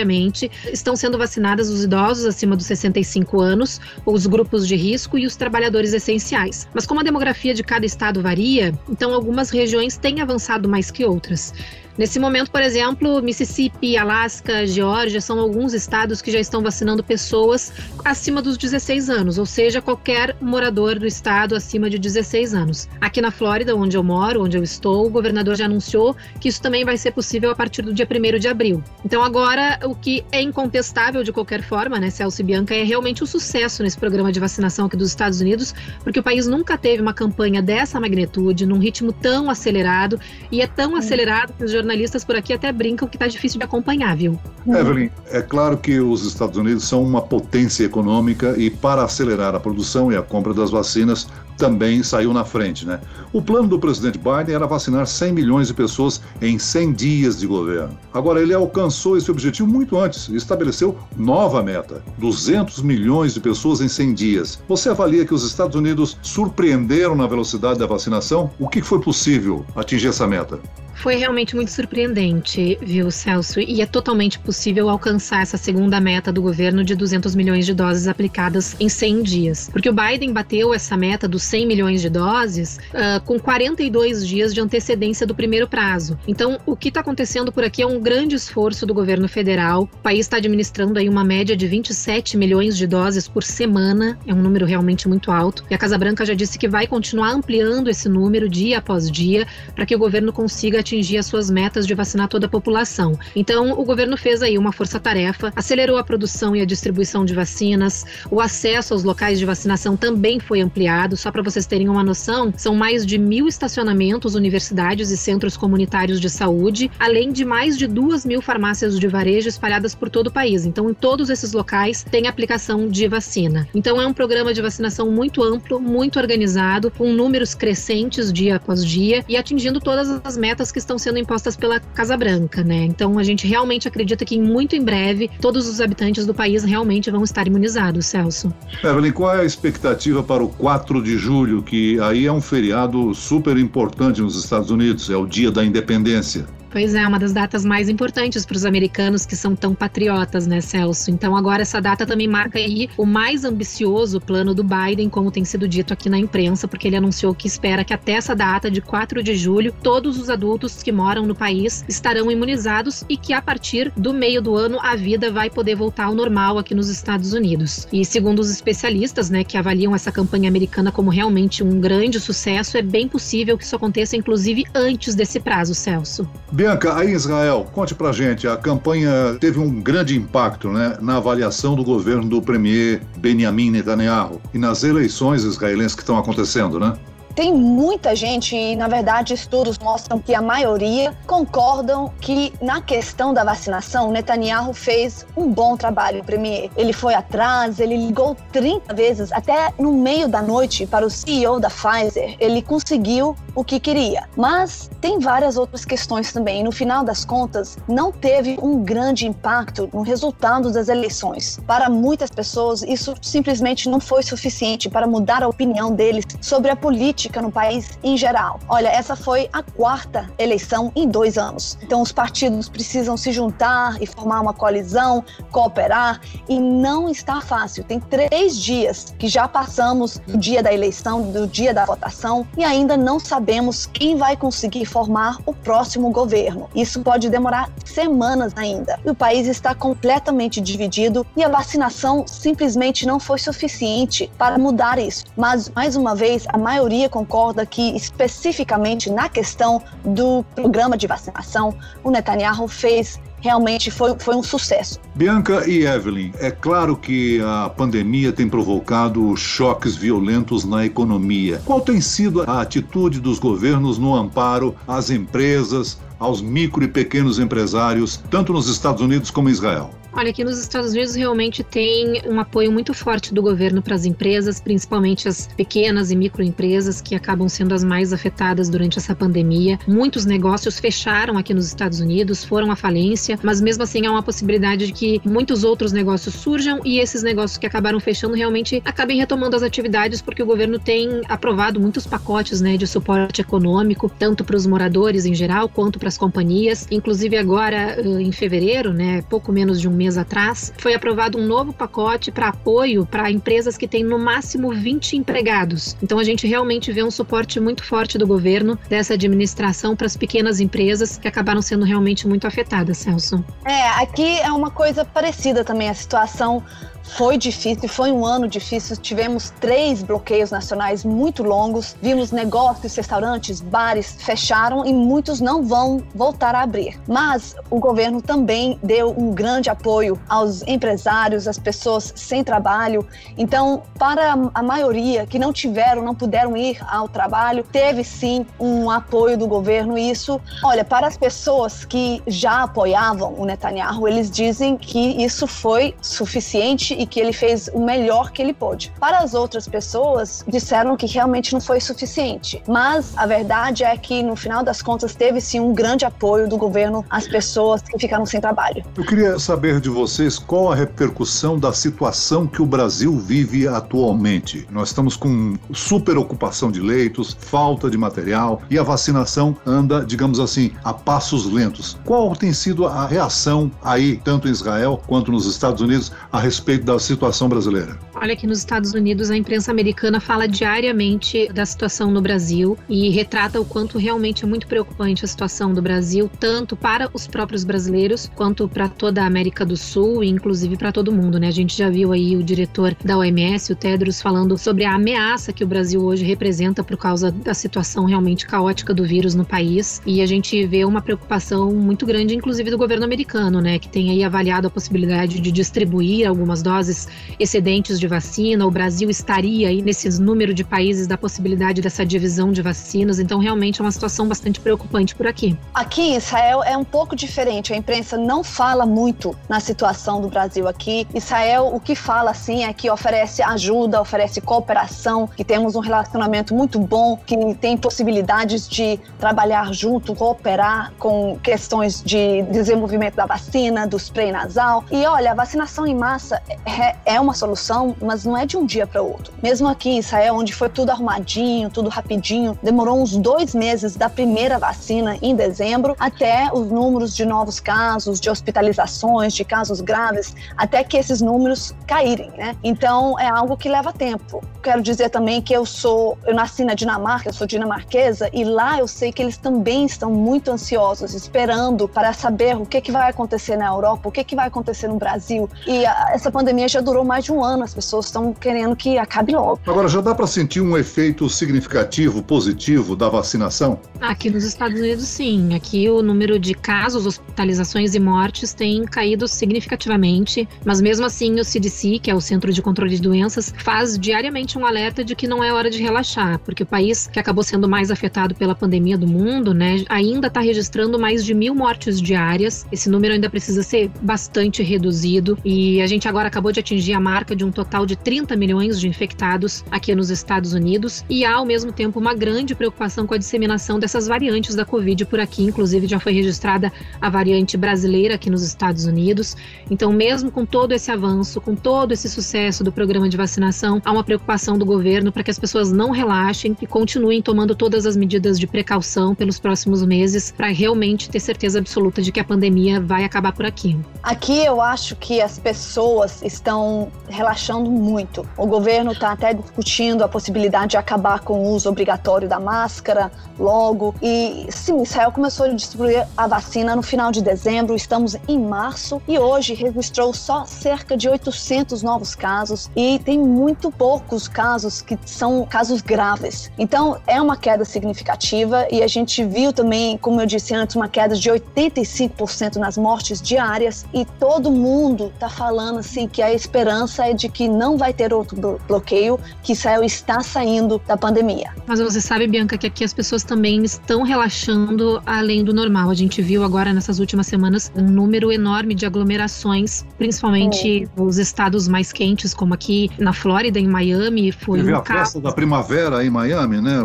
estão 0.72 0.96
sendo 0.96 1.18
vacinadas 1.18 1.70
os 1.70 1.84
idosos 1.84 2.26
acima 2.26 2.56
dos 2.56 2.66
65 2.66 3.40
anos, 3.40 3.80
os 4.06 4.26
grupos 4.26 4.68
de 4.68 4.76
risco 4.76 5.18
e 5.18 5.26
os 5.26 5.36
trabalhadores 5.36 5.94
essenciais. 5.94 6.68
Mas 6.74 6.86
como 6.86 7.00
a 7.00 7.04
demografia 7.04 7.54
de 7.54 7.64
cada 7.64 7.86
estado 7.86 8.22
varia, 8.22 8.74
então 8.90 9.14
algumas 9.14 9.50
regiões 9.50 9.98
têm 9.98 10.22
avançado 10.22 10.68
mais 10.68 10.90
que 10.90 11.06
outras. 11.06 11.54
Nesse 11.96 12.20
momento, 12.20 12.50
por 12.50 12.62
exemplo, 12.62 13.22
Mississippi, 13.22 13.96
Alasca, 13.98 14.66
Geórgia 14.66 15.22
são 15.22 15.40
alguns 15.40 15.74
estados 15.74 16.24
que 16.24 16.32
já 16.32 16.40
estão 16.40 16.62
vacinando 16.64 17.04
pessoas 17.04 17.72
acima 18.04 18.42
dos 18.42 18.58
16 18.58 19.12
anos, 19.12 19.38
ou 19.38 19.46
seja, 19.46 19.80
qualquer 19.80 20.36
morador 20.42 20.98
do 20.98 21.06
estado 21.06 21.56
acima 21.56 21.92
de 21.92 22.00
16 22.00 22.56
anos. 22.56 22.90
Aqui 23.00 23.22
na 23.22 23.30
Flórida, 23.30 23.76
onde 23.76 23.96
eu 23.96 24.04
moro, 24.04 24.44
onde 24.44 24.58
eu 24.58 24.64
estou, 24.64 25.06
o 25.06 25.10
governador 25.10 25.56
já 25.56 25.66
anunciou 25.66 26.16
que 26.40 26.50
isso 26.50 26.60
também 26.60 26.84
vai 26.84 26.98
ser 26.98 27.12
possível 27.12 27.52
a 27.52 27.56
partir 27.56 27.84
do 27.84 27.94
dia 27.94 28.08
1 28.10 28.40
de 28.40 28.48
abril. 28.48 28.84
Então, 29.06 29.22
agora, 29.22 29.80
o 29.86 29.94
que 29.94 30.26
é 30.32 30.42
incontestável 30.42 31.24
de 31.24 31.32
qualquer 31.32 31.62
forma, 31.62 32.00
né, 32.00 32.10
Celso 32.10 32.42
e 32.42 32.44
Bianca, 32.44 32.74
é 32.74 32.84
realmente 32.84 33.24
o 33.24 33.28
sucesso 33.28 33.84
nesse 33.84 34.00
programa 34.00 34.32
de 34.32 34.40
vacinação 34.40 34.88
aqui 34.88 34.98
dos 34.98 35.10
Estados 35.10 35.42
Unidos, 35.42 35.76
porque 36.04 36.20
o 36.20 36.24
país 36.24 36.48
nunca 36.48 36.76
teve 36.76 37.04
uma 37.04 37.14
campanha 37.14 37.62
dessa 37.62 38.00
magnitude, 38.00 38.66
num 38.66 38.80
ritmo 38.80 39.14
tão 39.14 39.48
acelerado, 39.48 40.20
e 40.52 40.60
é 40.60 40.66
tão 40.66 40.96
acelerado 40.96 41.54
que 41.54 41.64
os 41.64 41.83
jornalistas 41.84 42.24
por 42.24 42.36
aqui 42.36 42.54
até 42.54 42.72
brincam 42.72 43.08
que 43.08 43.18
está 43.18 43.28
difícil 43.28 43.60
de 43.60 43.66
acompanhar, 43.66 44.16
viu? 44.16 44.40
Evelyn, 44.66 45.10
é 45.30 45.42
claro 45.42 45.78
que 45.78 46.00
os 46.00 46.26
Estados 46.26 46.58
Unidos 46.58 46.86
são 46.86 47.04
uma 47.04 47.22
potência 47.22 47.84
econômica 47.84 48.56
e 48.58 48.70
para 48.70 49.04
acelerar 49.04 49.54
a 49.54 49.60
produção 49.60 50.12
e 50.12 50.16
a 50.16 50.22
compra 50.22 50.54
das 50.54 50.72
vacinas 50.72 51.28
também 51.58 52.04
saiu 52.04 52.34
na 52.34 52.44
frente, 52.44 52.86
né? 52.86 53.00
O 53.32 53.42
plano 53.42 53.68
do 53.68 53.80
presidente 53.80 54.18
Biden 54.18 54.56
era 54.56 54.68
vacinar 54.68 55.08
100 55.08 55.34
milhões 55.34 55.68
de 55.68 55.74
pessoas 55.74 56.22
em 56.42 56.60
100 56.60 56.94
dias 56.94 57.40
de 57.40 57.48
governo. 57.48 57.98
Agora 58.14 58.42
ele 58.42 58.54
alcançou 58.54 59.18
esse 59.18 59.32
objetivo 59.32 59.68
muito 59.68 59.98
antes 59.98 60.28
e 60.30 60.36
estabeleceu 60.36 60.98
nova 61.16 61.64
meta: 61.64 62.04
200 62.18 62.82
milhões 62.82 63.34
de 63.34 63.40
pessoas 63.40 63.82
em 63.82 63.88
100 63.88 64.14
dias. 64.14 64.60
Você 64.68 64.90
avalia 64.90 65.26
que 65.26 65.34
os 65.34 65.44
Estados 65.44 65.76
Unidos 65.76 66.18
surpreenderam 66.22 67.16
na 67.16 67.28
velocidade 67.28 67.80
da 67.80 67.88
vacinação? 67.88 68.52
O 68.60 68.68
que 68.68 68.82
foi 68.82 69.00
possível 69.00 69.66
atingir 69.76 70.08
essa 70.08 70.28
meta? 70.28 70.60
Foi 70.96 71.16
realmente 71.16 71.56
muito 71.56 71.72
surpreendente, 71.72 72.78
viu, 72.82 73.12
Celso? 73.12 73.60
E 73.60 73.82
é 73.82 73.86
totalmente 73.86 74.40
possível 74.40 74.90
alcançar 74.90 75.42
essa 75.42 75.58
segunda 75.58 76.00
meta 76.00 76.32
do 76.32 76.42
governo 76.42 76.84
de 76.84 76.96
200 76.96 77.36
milhões 77.36 77.66
de 77.66 77.74
doses 77.74 78.08
aplicadas 78.08 78.76
em 78.80 78.88
100 78.88 79.24
dias. 79.24 79.70
Porque 79.72 79.90
o 79.90 79.94
Biden 79.94 80.32
bateu 80.32 80.74
essa 80.74 80.96
meta 80.96 81.28
dos 81.28 81.44
100 81.54 81.68
milhões 81.68 82.02
de 82.02 82.10
doses 82.10 82.80
uh, 82.96 83.24
com 83.26 83.40
42 83.40 84.28
dias 84.28 84.56
de 84.56 84.60
antecedência 84.60 85.28
do 85.28 85.36
primeiro 85.36 85.68
prazo. 85.68 86.18
Então, 86.28 86.60
o 86.66 86.76
que 86.76 86.88
está 86.88 87.02
acontecendo 87.02 87.52
por 87.52 87.64
aqui 87.64 87.84
é 87.84 87.86
um 87.86 88.00
grande 88.02 88.36
esforço 88.36 88.88
do 88.88 88.94
governo 88.94 89.28
federal. 89.28 89.84
O 89.84 89.98
país 89.98 90.22
está 90.22 90.38
administrando 90.38 90.98
aí 90.98 91.08
uma 91.08 91.24
média 91.24 91.56
de 91.56 91.68
27 91.68 92.38
milhões 92.38 92.76
de 92.76 92.88
doses 92.88 93.28
por 93.28 93.44
semana. 93.44 94.18
É 94.26 94.34
um 94.34 94.42
número 94.42 94.66
realmente 94.66 95.08
muito 95.08 95.30
alto. 95.30 95.64
E 95.70 95.76
a 95.76 95.78
Casa 95.78 95.96
Branca 95.96 96.26
já 96.26 96.34
disse 96.34 96.58
que 96.58 96.68
vai 96.68 96.88
continuar 96.88 97.30
ampliando 97.30 97.88
esse 97.88 98.10
número 98.10 98.50
dia 98.50 98.80
após 98.80 99.12
dia 99.12 99.46
para 99.76 99.86
que 99.86 99.96
o 99.96 100.00
governo 100.00 100.34
consiga 100.34 100.80
atingir 100.80 101.20
as 101.20 101.28
suas 101.28 101.52
metas 101.52 101.86
de 101.86 101.94
vacinar 101.94 102.30
toda 102.30 102.48
a 102.48 102.50
população. 102.50 103.14
Então, 103.36 103.80
o 103.80 103.86
governo 103.86 104.18
fez 104.18 104.42
aí 104.42 104.58
uma 104.58 104.72
força-tarefa, 104.72 105.54
acelerou 105.56 105.98
a 105.98 106.04
produção 106.04 106.56
e 106.56 106.62
a 106.62 106.66
distribuição 106.66 107.24
de 107.24 107.36
vacinas, 107.36 108.08
o 108.32 108.42
acesso 108.42 108.96
aos 108.96 109.04
locais 109.04 109.38
de 109.38 109.46
vacinação 109.46 109.96
também 109.96 110.40
foi 110.40 110.60
ampliado. 110.60 111.16
Só 111.16 111.32
para 111.34 111.42
vocês 111.42 111.66
terem 111.66 111.90
uma 111.90 112.04
noção, 112.04 112.54
são 112.56 112.76
mais 112.76 113.06
de 113.06 113.18
mil 113.18 113.48
estacionamentos, 113.48 114.36
universidades 114.36 115.10
e 115.10 115.18
centros 115.18 115.58
comunitários 115.58 116.22
de 116.22 116.30
saúde, 116.30 116.92
além 117.00 117.32
de 117.32 117.44
mais 117.44 117.76
de 117.76 117.88
duas 117.88 118.24
mil 118.24 118.40
farmácias 118.40 119.00
de 119.00 119.08
varejo 119.08 119.50
espalhadas 119.50 119.96
por 119.96 120.10
todo 120.10 120.28
o 120.28 120.32
país. 120.32 120.66
Então, 120.66 120.90
em 120.90 120.94
todos 120.94 121.32
esses 121.32 121.52
locais 121.52 122.06
tem 122.10 122.28
aplicação 122.28 122.88
de 122.88 123.08
vacina. 123.08 123.68
Então, 123.74 124.00
é 124.00 124.06
um 124.06 124.14
programa 124.14 124.54
de 124.54 124.62
vacinação 124.62 125.10
muito 125.10 125.44
amplo, 125.44 125.80
muito 125.80 126.20
organizado, 126.20 126.92
com 126.92 127.12
números 127.12 127.56
crescentes 127.56 128.32
dia 128.32 128.58
após 128.58 128.86
dia 128.86 129.26
e 129.28 129.36
atingindo 129.36 129.80
todas 129.80 130.22
as 130.24 130.38
metas 130.38 130.72
que 130.72 130.78
estão 130.78 131.00
sendo 131.00 131.18
impostas 131.18 131.58
pela 131.58 131.80
Casa 131.80 132.16
Branca, 132.16 132.64
né? 132.64 132.84
Então, 132.84 133.18
a 133.18 133.24
gente 133.24 133.48
realmente 133.48 133.88
acredita 133.88 134.24
que 134.24 134.40
muito 134.40 134.76
em 134.76 134.84
breve 134.84 135.32
todos 135.42 135.68
os 135.68 135.82
habitantes 135.82 136.28
do 136.28 136.34
país 136.34 136.64
realmente 136.64 137.10
vão 137.10 137.24
estar 137.24 137.48
imunizados, 137.48 138.06
Celso. 138.06 138.54
Evelyn, 138.84 139.12
qual 139.12 139.36
é 139.36 139.42
a 139.42 139.46
expectativa 139.46 140.22
para 140.22 140.44
o 140.44 140.50
4 140.50 141.02
de 141.02 141.18
julho, 141.24 141.64
que 141.64 141.98
aí 142.02 142.26
é 142.26 142.32
um 142.32 142.42
feriado 142.42 143.14
super 143.16 143.58
importante 143.58 144.22
nos 144.22 144.36
Estados 144.36 144.70
Unidos, 144.70 145.10
é 145.10 145.16
o 145.16 145.26
dia 145.26 145.50
da 145.50 145.64
independência? 145.64 146.46
Pois 146.74 146.96
é, 146.96 147.08
uma 147.08 147.20
das 147.20 147.32
datas 147.32 147.64
mais 147.64 147.88
importantes 147.88 148.48
para 148.48 148.58
os 148.58 148.66
americanos 148.66 149.28
que 149.28 149.36
são 149.36 149.56
tão 149.56 149.76
patriotas, 149.76 150.48
né, 150.48 150.60
Celso? 150.60 151.12
Então 151.12 151.38
agora 151.38 151.62
essa 151.62 151.80
data 151.80 152.04
também 152.04 152.28
marca 152.28 152.58
aí 152.58 152.90
o 152.98 153.06
mais 153.06 153.46
ambicioso 153.46 154.20
plano 154.20 154.56
do 154.56 154.64
Biden, 154.64 155.08
como 155.08 155.30
tem 155.30 155.46
sido 155.46 155.68
dito 155.68 155.94
aqui 155.94 156.10
na 156.10 156.18
imprensa, 156.18 156.68
porque 156.68 156.88
ele 156.88 156.96
anunciou 156.96 157.36
que 157.36 157.46
espera 157.46 157.84
que 157.84 157.94
até 157.94 158.14
essa 158.14 158.36
data 158.36 158.72
de 158.72 158.82
4 158.82 159.22
de 159.22 159.36
julho, 159.36 159.72
todos 159.84 160.18
os 160.18 160.32
adultos 160.32 160.82
que 160.82 160.92
moram 160.92 161.28
no 161.28 161.36
país 161.36 161.86
estarão 161.88 162.32
imunizados 162.32 163.06
e 163.08 163.18
que 163.18 163.34
a 163.34 163.42
partir 163.42 163.94
do 163.96 164.12
meio 164.12 164.42
do 164.42 164.56
ano 164.56 164.80
a 164.82 164.96
vida 164.96 165.32
vai 165.32 165.52
poder 165.52 165.76
voltar 165.76 166.06
ao 166.06 166.16
normal 166.16 166.58
aqui 166.58 166.74
nos 166.74 166.90
Estados 166.90 167.34
Unidos. 167.34 167.88
E 167.94 168.04
segundo 168.04 168.40
os 168.40 168.50
especialistas, 168.50 169.30
né, 169.30 169.44
que 169.44 169.60
avaliam 169.60 169.94
essa 169.94 170.12
campanha 170.12 170.50
americana 170.50 170.92
como 170.92 171.12
realmente 171.12 171.64
um 171.64 171.80
grande 171.80 172.20
sucesso, 172.20 172.80
é 172.80 172.82
bem 172.82 173.08
possível 173.08 173.60
que 173.60 173.64
isso 173.64 173.76
aconteça 173.76 174.18
inclusive 174.18 174.66
antes 174.74 175.14
desse 175.14 175.40
prazo, 175.40 175.76
Celso. 175.76 176.28
Bianca, 176.64 176.96
aí 176.96 177.10
em 177.10 177.14
Israel, 177.14 177.68
conte 177.74 177.94
pra 177.94 178.14
gente, 178.14 178.48
a 178.48 178.56
campanha 178.56 179.36
teve 179.38 179.60
um 179.60 179.82
grande 179.82 180.16
impacto 180.16 180.70
né, 180.70 180.96
na 181.02 181.18
avaliação 181.18 181.76
do 181.76 181.84
governo 181.84 182.24
do 182.24 182.42
premier 182.42 183.02
Benjamin 183.18 183.70
Netanyahu 183.70 184.42
e 184.54 184.58
nas 184.58 184.82
eleições 184.82 185.44
israelenses 185.44 185.94
que 185.94 186.04
estão 186.04 186.18
acontecendo, 186.18 186.80
né? 186.80 186.94
Tem 187.36 187.52
muita 187.52 188.16
gente, 188.16 188.56
e 188.56 188.76
na 188.76 188.88
verdade 188.88 189.34
estudos 189.34 189.80
mostram 189.80 190.20
que 190.20 190.36
a 190.36 190.42
maioria 190.42 191.18
concordam 191.26 192.14
que 192.22 192.54
na 192.62 192.80
questão 192.80 193.34
da 193.34 193.44
vacinação, 193.44 194.12
Netanyahu 194.12 194.72
fez 194.72 195.26
um 195.36 195.52
bom 195.52 195.76
trabalho, 195.76 196.22
o 196.22 196.24
premier. 196.24 196.70
Ele 196.78 196.94
foi 196.94 197.16
atrás, 197.16 197.80
ele 197.80 197.98
ligou 197.98 198.38
30 198.52 198.94
vezes, 198.94 199.32
até 199.32 199.74
no 199.80 199.94
meio 199.94 200.28
da 200.28 200.44
noite, 200.44 200.86
para 200.86 201.06
o 201.06 201.10
CEO 201.10 201.60
da 201.60 201.70
Pfizer. 201.70 202.36
Ele 202.40 202.62
conseguiu 202.62 203.36
o 203.56 203.64
que 203.64 203.80
queria. 203.80 204.30
Mas 204.38 204.90
tem 205.02 205.18
várias 205.18 205.58
outras 205.58 205.86
questões 205.86 206.32
também. 206.32 206.64
No 206.64 206.72
final 206.72 207.04
das 207.04 207.26
contas, 207.26 207.78
não 207.88 208.12
teve 208.12 208.60
um 208.62 208.84
grande 208.84 209.26
impacto 209.26 209.90
no 209.92 210.02
resultado 210.02 210.72
das 210.72 210.88
eleições. 210.88 211.60
Para 211.66 211.90
muitas 211.90 212.30
pessoas, 212.30 212.84
isso 212.84 213.16
simplesmente 213.22 213.90
não 213.90 214.00
foi 214.00 214.22
suficiente 214.22 214.88
para 214.88 215.08
mudar 215.08 215.42
a 215.42 215.48
opinião 215.48 215.94
deles 215.96 216.26
sobre 216.40 216.70
a 216.70 216.76
política 216.76 217.23
política 217.24 217.42
no 217.42 217.52
país 217.52 217.98
em 218.04 218.18
geral. 218.18 218.60
Olha, 218.68 218.90
essa 218.90 219.16
foi 219.16 219.50
a 219.54 219.64
quarta 219.64 220.30
eleição 220.38 220.92
em 220.96 221.08
dois 221.08 221.38
anos. 221.38 221.78
Então, 221.82 222.02
os 222.02 222.12
partidos 222.12 222.68
precisam 222.68 223.16
se 223.16 223.32
juntar 223.32 224.02
e 224.02 224.06
formar 224.06 224.42
uma 224.42 224.54
coalizão, 224.54 225.24
cooperar, 225.52 226.20
e 226.50 226.60
não 226.60 227.10
está 227.10 227.40
fácil. 227.40 227.84
Tem 227.84 228.00
três 228.00 228.58
dias 228.58 229.14
que 229.18 229.28
já 229.28 229.48
passamos 229.48 230.18
do 230.28 230.38
dia 230.38 230.62
da 230.62 230.74
eleição, 230.74 231.22
do 231.32 231.48
dia 231.48 231.74
da 231.74 231.86
votação, 231.86 232.46
e 232.58 232.64
ainda 232.64 232.98
não 232.98 233.20
sabemos 233.20 233.86
quem 233.86 234.18
vai 234.18 234.36
conseguir 234.36 234.86
formar 234.86 235.38
o 235.46 235.54
próximo 235.54 236.10
governo. 236.10 236.70
Isso 236.76 237.02
pode 237.02 237.30
demorar 237.30 237.70
semanas 237.86 238.54
ainda. 238.56 239.00
E 239.06 239.10
o 239.10 239.16
país 239.16 239.48
está 239.48 239.74
completamente 239.74 240.60
dividido 240.60 241.26
e 241.36 241.44
a 241.44 241.50
vacinação 241.50 242.26
simplesmente 242.28 243.06
não 243.06 243.20
foi 243.20 243.40
suficiente 243.40 244.30
para 244.38 244.58
mudar 244.58 245.00
isso. 245.00 245.26
Mas, 245.38 245.70
mais 245.70 245.96
uma 245.96 246.16
vez, 246.16 246.46
a 246.48 246.58
maioria 246.58 247.10
concorda 247.14 247.64
que, 247.64 247.96
especificamente 247.96 249.08
na 249.12 249.30
questão 249.30 249.80
do 250.04 250.44
programa 250.56 250.98
de 250.98 251.06
vacinação, 251.06 251.78
o 252.04 252.10
Netanyahu 252.10 252.68
fez 252.68 253.20
realmente 253.40 253.92
foi, 253.92 254.18
foi 254.18 254.36
um 254.36 254.42
sucesso. 254.42 255.00
Bianca 255.14 255.70
e 255.70 255.86
Evelyn, 255.86 256.32
é 256.40 256.50
claro 256.50 256.96
que 256.96 257.42
a 257.42 257.70
pandemia 257.70 258.32
tem 258.32 258.48
provocado 258.48 259.36
choques 259.36 259.96
violentos 259.96 260.64
na 260.64 260.86
economia. 260.86 261.62
Qual 261.66 261.82
tem 261.82 262.00
sido 262.00 262.42
a 262.50 262.62
atitude 262.62 263.20
dos 263.20 263.40
governos 263.40 264.00
no 264.00 264.16
amparo 264.16 264.74
às 264.88 265.10
empresas, 265.10 266.00
aos 266.18 266.42
micro 266.42 266.86
e 266.86 266.88
pequenos 266.88 267.38
empresários, 267.38 268.24
tanto 268.32 268.54
nos 268.54 268.70
Estados 268.70 269.02
Unidos 269.02 269.30
como 269.30 269.50
em 269.50 269.52
Israel? 269.52 269.90
Olha, 270.16 270.30
aqui 270.30 270.44
nos 270.44 270.60
Estados 270.60 270.92
Unidos 270.92 271.16
realmente 271.16 271.64
tem 271.64 272.22
um 272.28 272.40
apoio 272.40 272.72
muito 272.72 272.94
forte 272.94 273.34
do 273.34 273.42
governo 273.42 273.82
para 273.82 273.96
as 273.96 274.06
empresas, 274.06 274.62
principalmente 274.62 275.28
as 275.28 275.48
pequenas 275.48 276.12
e 276.12 276.16
microempresas 276.16 277.02
que 277.02 277.16
acabam 277.16 277.50
sendo 277.50 277.74
as 277.74 277.84
mais 277.84 278.14
afetadas 278.14 278.70
durante 278.70 279.00
essa 279.00 279.16
pandemia. 279.16 279.80
Muitos 279.88 280.24
negócios 280.24 280.80
fecharam 280.80 281.36
aqui 281.36 281.52
nos 281.52 281.66
Estados 281.66 282.00
Unidos, 282.00 282.46
foram 282.46 282.70
à 282.70 282.76
falência, 282.76 283.40
mas 283.42 283.60
mesmo 283.60 283.82
assim 283.82 284.06
há 284.06 284.12
uma 284.12 284.22
possibilidade 284.22 284.86
de 284.86 284.94
que 284.94 285.20
muitos 285.26 285.64
outros 285.64 285.92
negócios 285.92 286.36
surjam 286.36 286.80
e 286.86 287.00
esses 287.00 287.24
negócios 287.24 287.58
que 287.58 287.66
acabaram 287.66 288.00
fechando 288.00 288.36
realmente 288.36 288.84
acabem 288.86 289.18
retomando 289.18 289.56
as 289.56 289.64
atividades 289.64 290.22
porque 290.22 290.44
o 290.44 290.46
governo 290.46 290.78
tem 290.78 291.24
aprovado 291.28 291.80
muitos 291.80 292.06
pacotes 292.06 292.62
né, 292.62 292.78
de 292.78 292.86
suporte 292.86 293.42
econômico, 293.42 294.12
tanto 294.20 294.44
para 294.44 294.56
os 294.56 294.68
moradores 294.68 295.26
em 295.26 295.34
geral 295.34 295.68
quanto 295.68 295.98
para 295.98 296.10
as 296.10 296.20
companhias. 296.20 296.88
Inclusive 296.92 297.36
agora 297.36 298.00
em 298.00 298.32
fevereiro, 298.32 298.94
né, 298.94 299.24
pouco 299.24 299.52
menos 299.52 299.82
de 299.82 299.88
um 299.88 299.92
mês 299.92 300.03
mês 300.04 300.18
atrás, 300.18 300.74
foi 300.78 300.94
aprovado 300.94 301.38
um 301.38 301.46
novo 301.48 301.72
pacote 301.72 302.32
para 302.32 302.50
apoio 302.50 303.06
para 303.06 303.32
empresas 303.32 303.78
que 303.78 303.88
têm 303.88 304.04
no 304.04 304.20
máximo 304.20 304.74
20 304.74 305.18
empregados. 305.18 305.96
Então 306.04 306.20
a 306.20 306.24
gente 306.24 306.46
realmente 306.46 306.92
vê 306.92 307.02
um 307.02 307.12
suporte 307.12 307.60
muito 307.60 307.84
forte 307.84 308.18
do 308.18 308.28
governo 308.28 308.78
dessa 308.90 309.14
administração 309.14 309.96
para 309.96 310.08
as 310.08 310.18
pequenas 310.18 310.60
empresas 310.60 311.18
que 311.18 311.28
acabaram 311.28 311.62
sendo 311.62 311.86
realmente 311.86 312.28
muito 312.28 312.46
afetadas, 312.46 312.98
Celso. 312.98 313.44
É, 313.66 313.90
aqui 314.02 314.40
é 314.40 314.52
uma 314.52 314.70
coisa 314.70 315.06
parecida 315.06 315.64
também 315.64 315.90
a 315.90 315.94
situação 315.94 316.62
foi 317.04 317.38
difícil, 317.38 317.88
foi 317.90 318.12
um 318.12 318.26
ano 318.26 318.48
difícil. 318.48 318.96
Tivemos 318.98 319.52
três 319.60 320.02
bloqueios 320.02 320.52
nacionais 320.52 321.04
muito 321.04 321.44
longos. 321.44 321.96
Vimos 322.02 322.32
negócios, 322.32 322.96
restaurantes, 322.96 323.62
bares 323.62 324.16
fecharam 324.20 324.86
e 324.86 324.94
muitos 324.94 325.40
não 325.40 325.64
vão 325.64 326.02
voltar 326.16 326.56
a 326.56 326.62
abrir. 326.62 327.00
Mas 327.08 327.56
o 327.70 327.80
governo 327.80 328.22
também 328.22 328.80
deu 328.82 329.14
um 329.18 329.32
grande 329.32 329.70
apoio 329.70 330.20
aos 330.28 330.64
empresários, 330.66 331.48
às 331.48 331.60
pessoas 331.60 332.14
sem 332.16 332.44
trabalho. 332.44 333.06
Então, 333.38 333.84
para 334.00 334.34
a 334.54 334.64
maioria 334.64 335.26
que 335.26 335.38
não 335.38 335.52
tiveram, 335.52 336.02
não 336.02 336.16
puderam 336.16 336.56
ir 336.56 336.80
ao 336.88 337.08
trabalho, 337.08 337.64
teve 337.72 338.04
sim 338.04 338.46
um 338.60 338.90
apoio 338.90 339.38
do 339.38 339.48
governo. 339.48 339.98
Isso, 339.98 340.40
olha, 340.64 340.86
para 340.86 341.08
as 341.08 341.18
pessoas 341.18 341.86
que 341.86 342.24
já 342.26 342.64
apoiavam 342.64 343.34
o 343.38 343.46
Netanyahu, 343.46 344.08
eles 344.08 344.32
dizem 344.32 344.78
que 344.78 345.24
isso 345.24 345.46
foi 345.46 345.96
suficiente 346.02 346.93
e 346.94 347.06
que 347.06 347.20
ele 347.20 347.34
fez 347.34 347.70
o 347.74 347.80
melhor 347.80 348.32
que 348.32 348.42
ele 348.42 348.54
pôde. 348.54 348.92
Para 349.00 349.20
as 349.20 349.34
outras 349.34 349.68
pessoas, 349.68 350.44
disseram 350.48 350.96
que 350.96 351.06
realmente 351.06 351.54
não 351.54 351.62
foi 351.62 351.80
suficiente. 351.80 352.62
Mas 352.68 353.14
a 353.18 353.26
verdade 353.26 353.84
é 353.84 353.96
que, 353.98 354.24
no 354.24 354.36
final 354.36 354.64
das 354.64 354.82
contas, 354.82 355.16
teve 355.16 355.42
sim 355.42 355.60
um 355.60 355.74
grande 355.74 356.06
apoio 356.06 356.48
do 356.48 356.58
governo 356.58 357.06
às 357.10 357.28
pessoas 357.28 357.82
que 357.82 357.98
ficaram 357.98 358.26
sem 358.26 358.40
trabalho. 358.40 358.84
Eu 358.96 359.06
queria 359.06 359.38
saber 359.40 359.80
de 359.80 359.90
vocês 359.90 360.38
qual 360.40 360.72
a 360.72 360.76
repercussão 360.76 361.58
da 361.58 361.74
situação 361.74 362.48
que 362.48 362.62
o 362.62 362.66
Brasil 362.66 363.18
vive 363.18 363.68
atualmente. 363.68 364.68
Nós 364.72 364.90
estamos 364.90 365.16
com 365.16 365.56
super 365.74 366.18
ocupação 366.18 366.72
de 366.72 366.80
leitos, 366.80 367.36
falta 367.40 367.90
de 367.90 367.98
material 367.98 368.62
e 368.70 368.78
a 368.78 368.84
vacinação 368.84 369.56
anda, 369.66 370.06
digamos 370.06 370.40
assim, 370.40 370.72
a 370.84 370.94
passos 370.94 371.46
lentos. 371.52 371.98
Qual 372.06 372.36
tem 372.36 372.54
sido 372.54 372.88
a 372.88 373.06
reação 373.06 373.72
aí, 373.84 374.18
tanto 374.24 374.48
em 374.48 374.52
Israel 374.52 375.02
quanto 375.08 375.32
nos 375.32 375.46
Estados 375.46 375.82
Unidos, 375.82 376.12
a 376.32 376.40
respeito 376.40 376.83
da 376.84 377.00
situação 377.00 377.50
brasileira? 377.50 377.98
Olha, 378.16 378.34
aqui 378.34 378.46
nos 378.46 378.60
Estados 378.60 378.94
Unidos, 378.94 379.32
a 379.32 379.36
imprensa 379.36 379.72
americana 379.72 380.20
fala 380.20 380.48
diariamente 380.48 381.52
da 381.52 381.66
situação 381.66 382.12
no 382.12 382.22
Brasil 382.22 382.78
e 382.88 383.10
retrata 383.10 383.60
o 383.60 383.66
quanto 383.66 383.98
realmente 383.98 384.44
é 384.44 384.48
muito 384.48 384.68
preocupante 384.68 385.26
a 385.26 385.28
situação 385.28 385.74
do 385.74 385.82
Brasil, 385.82 386.30
tanto 386.40 386.76
para 386.76 387.10
os 387.12 387.26
próprios 387.26 387.64
brasileiros 387.64 388.30
quanto 388.36 388.70
para 388.70 388.88
toda 388.88 389.24
a 389.24 389.26
América 389.26 389.66
do 389.66 389.76
Sul, 389.76 390.24
inclusive 390.24 390.78
para 390.78 390.92
todo 390.92 391.12
mundo, 391.12 391.40
né? 391.40 391.48
A 391.48 391.52
gente 391.52 391.76
já 391.76 391.90
viu 391.90 392.12
aí 392.12 392.38
o 392.38 392.44
diretor 392.44 392.96
da 393.04 393.18
OMS, 393.18 393.74
o 393.74 393.76
Tedros, 393.76 394.22
falando 394.22 394.60
sobre 394.60 394.86
a 394.86 394.94
ameaça 394.94 395.52
que 395.52 395.64
o 395.64 395.68
Brasil 395.68 396.00
hoje 396.04 396.24
representa 396.24 396.84
por 396.84 396.98
causa 396.98 397.32
da 397.32 397.56
situação 397.56 398.06
realmente 398.06 398.46
caótica 398.46 398.94
do 398.94 399.04
vírus 399.04 399.34
no 399.34 399.44
país. 399.44 400.02
E 400.06 400.22
a 400.22 400.26
gente 400.28 400.66
vê 400.68 400.86
uma 400.86 401.02
preocupação 401.02 401.74
muito 401.74 402.06
grande, 402.06 402.36
inclusive 402.36 402.70
do 402.70 402.78
governo 402.78 403.06
americano, 403.06 403.60
né? 403.60 403.80
Que 403.80 403.90
tem 403.90 404.12
aí 404.12 404.24
avaliado 404.24 404.68
a 404.68 404.70
possibilidade 404.70 405.42
de 405.42 405.52
distribuir 405.52 406.28
algumas 406.28 406.62
doses 406.62 407.08
excedentes 407.40 408.03
de 408.04 408.08
vacina. 408.08 408.66
O 408.68 408.72
Brasil 408.72 409.10
estaria 409.10 409.70
aí 409.70 409.82
nesses 409.82 410.20
número 410.20 410.54
de 410.54 410.64
países 410.64 411.08
da 411.08 411.18
possibilidade 411.18 411.82
dessa 411.82 412.06
divisão 412.06 412.52
de 412.52 412.62
vacinas. 412.62 413.18
Então, 413.18 413.40
realmente 413.40 413.80
é 413.80 413.84
uma 413.84 413.92
situação 413.92 414.28
bastante 414.28 414.60
preocupante 414.60 415.16
por 415.16 415.26
aqui. 415.26 415.58
Aqui 415.74 416.02
em 416.02 416.16
Israel 416.18 416.62
é 416.64 416.76
um 416.76 416.84
pouco 416.84 417.16
diferente. 417.16 417.74
A 417.74 417.78
imprensa 417.78 418.18
não 418.18 418.44
fala 418.44 418.86
muito 418.86 419.36
na 419.48 419.60
situação 419.60 420.22
do 420.22 420.28
Brasil 420.28 420.68
aqui. 420.68 421.08
Israel, 421.14 421.72
o 421.74 421.80
que 421.80 421.96
fala 421.96 422.32
assim 422.32 422.66
é 422.66 422.74
que 422.74 422.90
oferece 422.90 423.42
ajuda, 423.42 424.02
oferece 424.02 424.42
cooperação, 424.42 425.28
que 425.28 425.44
temos 425.44 425.76
um 425.76 425.80
relacionamento 425.80 426.54
muito 426.54 426.80
bom, 426.80 427.18
que 427.18 427.56
tem 427.56 427.78
possibilidades 427.78 428.68
de 428.68 429.00
trabalhar 429.18 429.74
junto, 429.74 430.14
cooperar 430.14 430.92
com 431.00 431.38
questões 431.42 432.04
de 432.04 432.42
desenvolvimento 432.44 433.16
da 433.16 433.26
vacina, 433.26 433.88
do 433.88 433.98
spray 433.98 434.32
nasal. 434.32 434.84
E 434.92 435.06
olha, 435.06 435.32
a 435.32 435.36
vacinação 435.36 435.88
em 435.88 435.96
massa 435.96 436.42
é, 436.66 436.96
é 437.06 437.20
uma 437.20 437.34
solução, 437.34 437.93
mas 438.02 438.26
não 438.26 438.38
é 438.38 438.46
de 438.46 438.58
um 438.58 438.66
dia 438.66 438.86
para 438.86 439.02
outro. 439.02 439.34
Mesmo 439.42 439.68
aqui 439.68 439.90
em 439.90 440.00
Israel, 440.00 440.36
onde 440.36 440.54
foi 440.54 440.70
tudo 440.70 440.90
arrumadinho, 440.90 441.70
tudo 441.70 441.90
rapidinho, 441.90 442.58
demorou 442.62 443.02
uns 443.02 443.16
dois 443.18 443.54
meses 443.54 443.96
da 443.96 444.10
primeira 444.10 444.58
vacina 444.58 445.18
em 445.22 445.36
dezembro 445.36 445.96
até 446.00 446.50
os 446.54 446.70
números 446.70 447.16
de 447.16 447.26
novos 447.26 447.60
casos, 447.60 448.20
de 448.20 448.30
hospitalizações, 448.30 449.34
de 449.34 449.44
casos 449.44 449.82
graves, 449.82 450.36
até 450.58 450.84
que 450.84 450.98
esses 450.98 451.22
números 451.22 451.74
caírem, 451.88 452.32
né? 452.38 452.56
Então 452.64 453.20
é 453.20 453.28
algo 453.28 453.58
que 453.58 453.70
leva 453.70 453.92
tempo. 453.92 454.44
Quero 454.62 454.82
dizer 454.82 455.10
também 455.10 455.42
que 455.42 455.54
eu 455.54 455.66
sou, 455.66 456.18
eu 456.26 456.34
nasci 456.34 456.64
na 456.64 456.74
Dinamarca, 456.74 457.30
eu 457.30 457.34
sou 457.34 457.46
dinamarquesa 457.46 458.30
e 458.34 458.44
lá 458.44 458.80
eu 458.80 458.88
sei 458.88 459.12
que 459.12 459.22
eles 459.22 459.38
também 459.38 459.86
estão 459.86 460.10
muito 460.10 460.52
ansiosos, 460.52 461.14
esperando 461.14 461.88
para 461.88 462.14
saber 462.14 462.56
o 462.56 462.66
que, 462.66 462.80
que 462.82 462.92
vai 462.92 463.10
acontecer 463.10 463.58
na 463.58 463.68
Europa, 463.68 464.10
o 464.10 464.12
que, 464.12 464.24
que 464.24 464.36
vai 464.36 464.48
acontecer 464.48 464.88
no 464.88 464.96
Brasil. 464.96 465.50
E 465.68 465.86
a, 465.86 466.12
essa 466.14 466.32
pandemia 466.32 466.68
já 466.68 466.82
durou 466.82 467.04
mais 467.04 467.26
de 467.26 467.32
um 467.32 467.44
ano, 467.44 467.64
as 467.64 467.74
pessoas 467.74 467.83
estão 467.92 468.34
querendo 468.34 468.76
que 468.76 468.98
acabe 468.98 469.34
logo. 469.34 469.60
Agora 469.66 469.88
já 469.88 470.02
dá 470.02 470.14
para 470.14 470.28
sentir 470.28 470.62
um 470.62 470.78
efeito 470.78 471.30
significativo, 471.30 472.22
positivo 472.22 472.96
da 472.96 473.10
vacinação? 473.10 473.80
Aqui 474.02 474.30
nos 474.30 474.44
Estados 474.44 474.80
Unidos, 474.80 475.06
sim. 475.06 475.56
Aqui 475.56 475.90
o 475.90 476.02
número 476.02 476.38
de 476.38 476.54
casos, 476.54 477.06
hospitalizações 477.06 477.96
e 477.96 478.00
mortes 478.00 478.54
tem 478.54 478.84
caído 478.86 479.28
significativamente, 479.28 480.48
mas 480.66 480.82
mesmo 480.82 481.06
assim 481.06 481.40
o 481.40 481.44
CDC, 481.44 482.00
que 482.00 482.12
é 482.12 482.16
o 482.16 482.22
Centro 482.22 482.52
de 482.52 482.62
Controle 482.62 482.96
de 482.96 483.02
Doenças, 483.02 483.54
faz 483.58 483.98
diariamente 483.98 484.58
um 484.58 484.66
alerta 484.66 485.04
de 485.04 485.16
que 485.16 485.28
não 485.28 485.44
é 485.44 485.52
hora 485.52 485.70
de 485.70 485.82
relaxar, 485.82 486.40
porque 486.40 486.64
o 486.64 486.66
país 486.66 487.08
que 487.08 487.20
acabou 487.20 487.44
sendo 487.44 487.68
mais 487.68 487.90
afetado 487.90 488.36
pela 488.36 488.54
pandemia 488.54 488.98
do 488.98 489.08
mundo, 489.08 489.54
né, 489.54 489.84
ainda 489.90 490.28
está 490.28 490.40
registrando 490.40 491.00
mais 491.00 491.26
de 491.26 491.34
mil 491.34 491.56
mortes 491.56 492.00
diárias. 492.00 492.66
Esse 492.72 492.90
número 492.90 493.14
ainda 493.14 493.30
precisa 493.30 493.64
ser 493.64 493.90
bastante 494.02 494.62
reduzido 494.62 495.38
e 495.44 495.82
a 495.82 495.88
gente 495.88 496.08
agora 496.08 496.28
acabou 496.28 496.52
de 496.52 496.60
atingir 496.60 496.94
a 496.94 497.00
marca 497.00 497.36
de 497.36 497.44
um 497.44 497.52
total 497.52 497.73
de 497.84 497.96
30 497.96 498.36
milhões 498.36 498.80
de 498.80 498.88
infectados 498.88 499.66
aqui 499.72 499.96
nos 499.96 500.12
Estados 500.12 500.54
Unidos 500.54 501.04
e 501.10 501.26
há 501.26 501.34
ao 501.34 501.46
mesmo 501.46 501.72
tempo 501.72 502.00
uma 502.00 502.14
grande 502.14 502.54
preocupação 502.54 503.08
com 503.08 503.16
a 503.16 503.18
disseminação 503.18 503.80
dessas 503.80 504.08
variantes 504.08 504.54
da 504.54 504.64
Covid 504.64 505.06
por 505.06 505.20
aqui, 505.20 505.44
inclusive 505.44 505.88
já 505.88 506.00
foi 506.00 506.14
registrada 506.14 506.72
a 507.02 507.10
variante 507.10 507.58
brasileira 507.58 508.14
aqui 508.14 508.30
nos 508.30 508.44
Estados 508.44 508.86
Unidos. 508.86 509.36
Então, 509.72 509.92
mesmo 509.92 510.32
com 510.32 510.46
todo 510.46 510.72
esse 510.72 510.92
avanço, 510.92 511.42
com 511.42 511.56
todo 511.56 511.92
esse 511.92 512.08
sucesso 512.08 512.64
do 512.64 512.72
programa 512.72 513.10
de 513.10 513.18
vacinação, 513.18 513.82
há 513.84 513.92
uma 513.92 514.04
preocupação 514.04 514.56
do 514.56 514.66
governo 514.66 515.12
para 515.12 515.24
que 515.24 515.32
as 515.32 515.40
pessoas 515.40 515.72
não 515.72 515.90
relaxem 515.90 516.56
e 516.62 516.68
continuem 516.68 517.22
tomando 517.22 517.56
todas 517.56 517.88
as 517.88 517.98
medidas 517.98 518.40
de 518.40 518.46
precaução 518.46 519.16
pelos 519.16 519.40
próximos 519.40 519.84
meses 519.84 520.32
para 520.32 520.48
realmente 520.48 521.10
ter 521.10 521.20
certeza 521.20 521.58
absoluta 521.58 522.02
de 522.02 522.12
que 522.12 522.20
a 522.20 522.24
pandemia 522.24 522.80
vai 522.80 523.04
acabar 523.04 523.34
por 523.34 523.46
aqui. 523.46 523.80
Aqui 524.04 524.46
eu 524.46 524.62
acho 524.62 524.96
que 524.96 525.22
as 525.22 525.40
pessoas 525.40 526.22
estão 526.22 526.92
relaxando 527.08 527.63
muito. 527.70 528.28
O 528.38 528.46
governo 528.46 528.92
está 528.92 529.12
até 529.12 529.34
discutindo 529.34 530.04
a 530.04 530.08
possibilidade 530.08 530.72
de 530.72 530.78
acabar 530.78 531.20
com 531.22 531.46
o 531.46 531.52
uso 531.52 531.70
obrigatório 531.70 532.28
da 532.28 532.40
máscara 532.40 533.12
logo. 533.40 533.96
E 534.02 534.48
sim, 534.50 534.82
Israel 534.82 535.12
começou 535.12 535.46
a 535.46 535.50
distribuir 535.50 536.08
a 536.16 536.28
vacina 536.28 536.76
no 536.76 536.82
final 536.82 537.12
de 537.12 537.22
dezembro, 537.22 537.76
estamos 537.76 538.16
em 538.28 538.40
março 538.40 539.02
e 539.08 539.18
hoje 539.18 539.54
registrou 539.54 540.14
só 540.14 540.46
cerca 540.46 540.96
de 540.96 541.10
800 541.10 541.82
novos 541.82 542.16
casos 542.16 542.70
e 542.76 543.00
tem 543.00 543.20
muito 543.20 543.72
poucos 543.72 544.28
casos 544.28 544.82
que 544.82 544.98
são 545.06 545.46
casos 545.46 545.82
graves. 545.82 546.52
Então 546.58 546.98
é 547.08 547.22
uma 547.22 547.38
queda 547.38 547.66
significativa 547.66 548.68
e 548.72 548.82
a 548.82 548.88
gente 548.88 549.24
viu 549.24 549.52
também, 549.52 549.98
como 549.98 550.22
eu 550.22 550.26
disse 550.26 550.54
antes, 550.54 550.76
uma 550.76 550.88
queda 550.88 551.16
de 551.16 551.30
85% 551.30 552.56
nas 552.58 552.78
mortes 552.78 553.22
diárias 553.22 553.86
e 553.94 554.06
todo 554.06 554.52
mundo 554.52 555.12
está 555.14 555.30
falando 555.30 555.80
assim 555.80 556.08
que 556.08 556.22
a 556.22 556.34
esperança 556.34 557.08
é 557.08 557.14
de 557.14 557.30
que 557.30 557.48
não 557.54 557.78
vai 557.78 557.94
ter 557.94 558.14
outro 558.14 558.60
bloqueio, 558.68 559.20
que 559.42 559.54
Israel 559.54 559.84
está 559.84 560.22
saindo 560.22 560.82
da 560.88 560.98
pandemia. 560.98 561.52
Mas 561.68 561.80
você 561.80 562.02
sabe, 562.02 562.28
Bianca, 562.28 562.58
que 562.58 562.68
aqui 562.68 562.84
as 562.84 562.94
pessoas 562.94 563.24
também 563.24 563.64
estão 563.64 564.04
relaxando 564.04 565.02
além 565.06 565.44
do 565.44 565.54
normal. 565.54 565.90
A 565.90 565.94
gente 565.94 566.22
viu 566.22 566.44
agora 566.44 566.74
nessas 566.74 567.00
últimas 567.00 567.28
semanas 567.28 567.72
um 567.76 567.84
número 567.84 568.32
enorme 568.32 568.74
de 568.76 568.86
aglomerações, 568.86 569.86
principalmente 569.98 570.84
é. 570.84 571.02
nos 571.02 571.18
estados 571.18 571.68
mais 571.68 571.92
quentes, 571.92 572.34
como 572.34 572.54
aqui 572.54 572.90
na 572.98 573.14
Flórida, 573.14 573.60
em 573.60 573.68
Miami. 573.68 574.32
Foi 574.32 574.60
Teve 574.60 574.74
um 574.74 574.78
a 574.78 574.86
festa 574.86 575.20
da 575.20 575.32
primavera 575.32 576.04
em 576.04 576.10
Miami, 576.10 576.62
né? 576.62 576.78